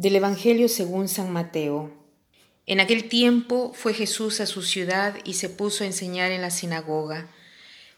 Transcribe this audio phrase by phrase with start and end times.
[0.00, 1.92] Del Evangelio según San Mateo.
[2.64, 6.50] En aquel tiempo fue Jesús a su ciudad y se puso a enseñar en la
[6.50, 7.28] sinagoga.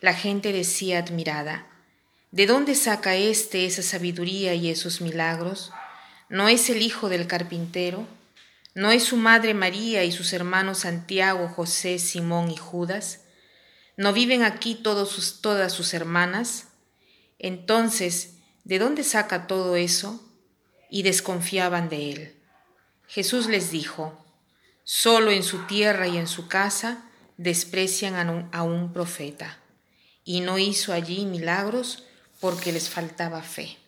[0.00, 1.68] La gente decía admirada,
[2.32, 5.70] ¿de dónde saca éste esa sabiduría y esos milagros?
[6.28, 8.04] ¿No es el hijo del carpintero?
[8.74, 13.20] ¿No es su madre María y sus hermanos Santiago, José, Simón y Judas?
[13.96, 16.66] ¿No viven aquí todas sus hermanas?
[17.38, 20.20] Entonces, ¿de dónde saca todo eso?
[20.92, 22.36] Y desconfiaban de él.
[23.08, 24.12] Jesús les dijo,
[24.84, 29.58] solo en su tierra y en su casa desprecian a un, profeta,
[30.22, 32.04] y no hizo allí milagros
[32.40, 33.78] porque les faltaba fe.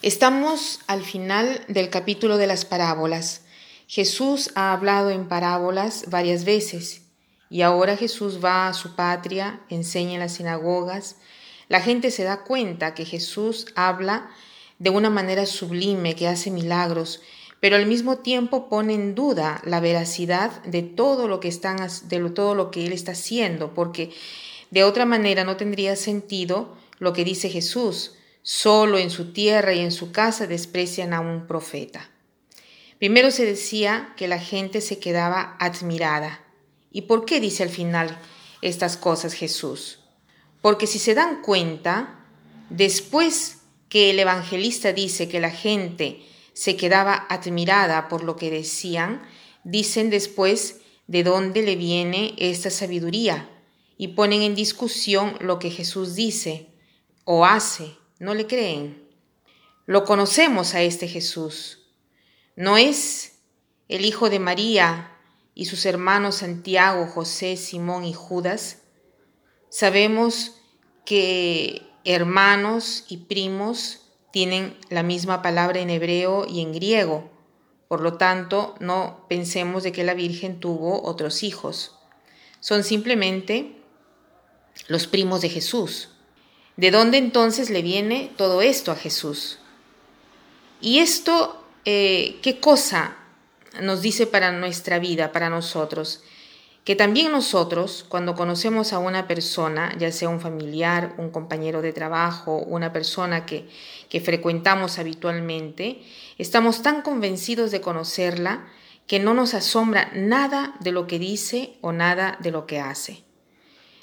[0.00, 3.42] Estamos al final del capítulo de las parábolas.
[3.88, 7.02] Jesús ha hablado en parábolas varias veces
[7.50, 11.16] y ahora Jesús va a su patria, enseña en las sinagogas.
[11.68, 14.30] La gente se da cuenta que Jesús habla
[14.78, 17.20] de una manera sublime que hace milagros,
[17.60, 22.30] pero al mismo tiempo pone en duda la veracidad de todo lo que están de
[22.30, 24.12] todo lo que él está haciendo, porque
[24.70, 29.80] de otra manera no tendría sentido lo que dice Jesús, solo en su tierra y
[29.80, 32.08] en su casa desprecian a un profeta.
[32.98, 36.40] Primero se decía que la gente se quedaba admirada.
[36.90, 38.18] ¿Y por qué dice al final
[38.60, 40.00] estas cosas Jesús?
[40.60, 42.24] Porque si se dan cuenta,
[42.70, 43.57] después
[43.88, 46.22] que el evangelista dice que la gente
[46.52, 49.22] se quedaba admirada por lo que decían,
[49.64, 53.48] dicen después de dónde le viene esta sabiduría
[53.96, 56.68] y ponen en discusión lo que Jesús dice
[57.24, 57.96] o hace.
[58.18, 59.08] ¿No le creen?
[59.86, 61.86] Lo conocemos a este Jesús.
[62.56, 63.38] No es
[63.88, 65.12] el hijo de María
[65.54, 68.82] y sus hermanos Santiago, José, Simón y Judas.
[69.70, 70.60] Sabemos
[71.04, 74.00] que hermanos y primos
[74.32, 77.30] tienen la misma palabra en hebreo y en griego.
[77.86, 81.94] Por lo tanto, no pensemos de que la Virgen tuvo otros hijos.
[82.60, 83.76] Son simplemente
[84.86, 86.08] los primos de Jesús.
[86.76, 89.58] ¿De dónde entonces le viene todo esto a Jesús?
[90.80, 93.16] Y esto, eh, ¿qué cosa
[93.82, 96.22] nos dice para nuestra vida, para nosotros?
[96.88, 101.92] Que también nosotros, cuando conocemos a una persona, ya sea un familiar, un compañero de
[101.92, 103.68] trabajo, una persona que,
[104.08, 106.00] que frecuentamos habitualmente,
[106.38, 108.66] estamos tan convencidos de conocerla
[109.06, 113.22] que no nos asombra nada de lo que dice o nada de lo que hace.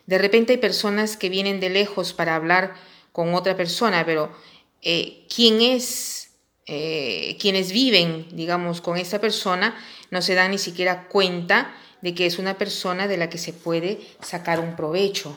[0.05, 2.75] De repente hay personas que vienen de lejos para hablar
[3.11, 4.31] con otra persona, pero
[4.83, 6.35] eh, quién es,
[6.67, 9.75] eh, quienes viven, digamos, con esa persona,
[10.11, 13.53] no se dan ni siquiera cuenta de que es una persona de la que se
[13.53, 15.35] puede sacar un provecho,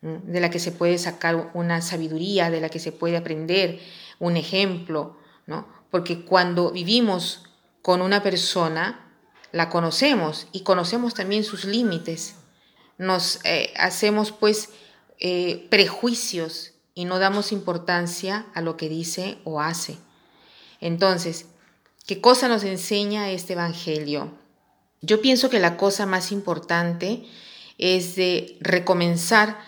[0.00, 3.80] de la que se puede sacar una sabiduría, de la que se puede aprender
[4.18, 5.66] un ejemplo, ¿no?
[5.90, 7.44] Porque cuando vivimos
[7.80, 9.04] con una persona,
[9.52, 12.34] la conocemos y conocemos también sus límites.
[12.98, 14.70] Nos eh, hacemos pues
[15.20, 19.96] eh, prejuicios y no damos importancia a lo que dice o hace.
[20.80, 21.46] Entonces,
[22.06, 24.32] ¿qué cosa nos enseña este Evangelio?
[25.04, 27.24] Yo pienso que la cosa más importante
[27.76, 29.58] es de recomenzar,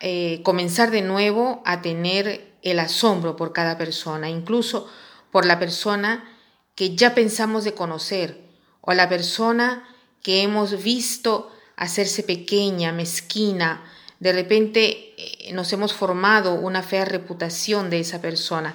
[0.00, 4.88] eh, comenzar de nuevo a tener el asombro por cada persona, incluso
[5.30, 6.28] por la persona
[6.74, 8.40] que ya pensamos de conocer
[8.80, 9.88] o la persona
[10.22, 13.84] que hemos visto hacerse pequeña, mezquina,
[14.18, 18.74] de repente eh, nos hemos formado una fea reputación de esa persona.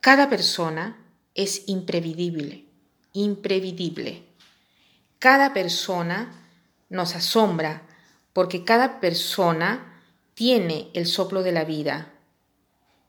[0.00, 0.98] Cada persona
[1.34, 2.66] es imprevisible,
[3.14, 4.27] imprevisible.
[5.18, 6.32] Cada persona
[6.88, 7.82] nos asombra
[8.32, 10.00] porque cada persona
[10.34, 12.12] tiene el soplo de la vida.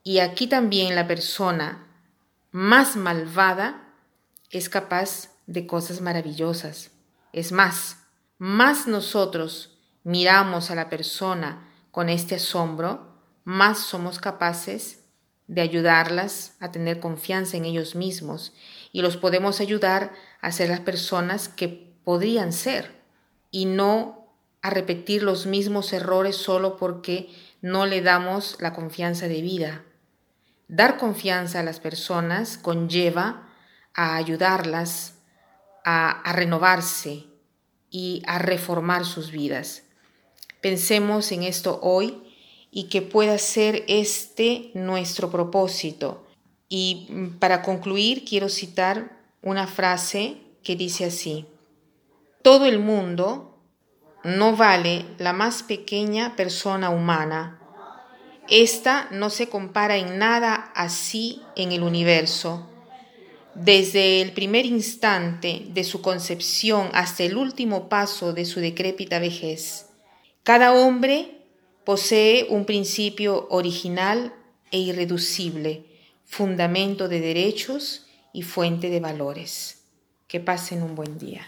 [0.03, 1.86] Y aquí también la persona
[2.52, 3.94] más malvada
[4.50, 6.92] es capaz de cosas maravillosas.
[7.31, 7.98] Es más,
[8.39, 15.04] más nosotros miramos a la persona con este asombro, más somos capaces
[15.48, 18.54] de ayudarlas a tener confianza en ellos mismos
[18.92, 23.03] y los podemos ayudar a ser las personas que podrían ser
[23.51, 24.25] y no
[24.63, 27.29] a repetir los mismos errores solo porque
[27.61, 29.85] no le damos la confianza de vida.
[30.67, 33.47] Dar confianza a las personas conlleva
[33.94, 35.19] a ayudarlas
[35.85, 37.27] a, a renovarse
[37.91, 39.83] y a reformar sus vidas.
[40.61, 42.23] Pensemos en esto hoy
[42.71, 46.25] y que pueda ser este nuestro propósito.
[46.69, 51.45] Y para concluir quiero citar una frase que dice así,
[52.41, 53.57] todo el mundo
[54.24, 57.59] no vale la más pequeña persona humana.
[58.50, 62.65] Esta no se compara en nada así en el universo.
[63.56, 69.88] desde el primer instante de su concepción hasta el último paso de su decrépita vejez.
[70.44, 71.42] Cada hombre
[71.83, 74.33] posee un principio original
[74.71, 75.83] e irreducible,
[76.25, 79.83] fundamento de derechos y fuente de valores.
[80.27, 81.45] Que pasen un buen día.